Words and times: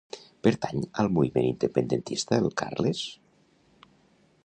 Pertany 0.45 0.79
al 1.03 1.09
moviment 1.17 1.49
independentista 1.51 2.41
el 2.45 2.51
Carles? 2.63 3.07